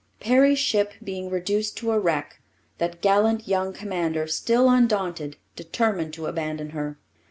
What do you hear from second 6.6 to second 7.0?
her.